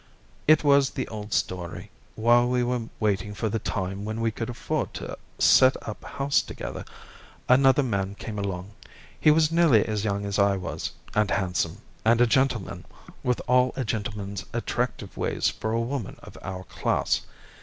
It 0.47 0.63
was 0.63 0.89
the 0.89 1.07
old 1.09 1.31
story. 1.31 1.91
While 2.15 2.49
we 2.49 2.63
were 2.63 2.89
waiting 2.99 3.35
for 3.35 3.49
the 3.49 3.59
time 3.59 4.03
when 4.03 4.19
we 4.19 4.31
could 4.31 4.49
afford 4.49 4.95
to 4.95 5.15
set 5.37 5.77
up 5.87 6.03
house 6.03 6.41
together, 6.41 6.85
another 7.47 7.83
man 7.83 8.15
came 8.15 8.39
along. 8.39 8.71
He 9.19 9.29
was 9.29 9.51
nearly 9.51 9.85
as 9.85 10.03
young 10.03 10.25
as 10.25 10.39
I 10.39 10.57
was, 10.57 10.91
and 11.13 11.29
handsome, 11.29 11.83
and 12.03 12.19
a 12.19 12.25
gentleman, 12.25 12.83
with 13.21 13.41
all 13.45 13.73
a 13.75 13.85
gentleman's 13.85 14.43
attractive 14.53 15.17
ways 15.17 15.49
for 15.49 15.71
a 15.71 15.79
woman 15.79 16.17
of 16.23 16.35
our 16.41 16.63
class. 16.63 17.21